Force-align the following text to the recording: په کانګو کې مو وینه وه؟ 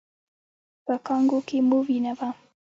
په 0.85 0.93
کانګو 1.05 1.39
کې 1.47 1.57
مو 1.67 1.77
وینه 1.87 2.13
وه؟ 2.17 2.29